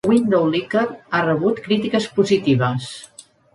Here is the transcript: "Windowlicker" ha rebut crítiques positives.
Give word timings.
"Windowlicker" 0.09 0.85
ha 1.11 1.19
rebut 1.27 1.63
crítiques 1.69 2.09
positives. 2.17 2.91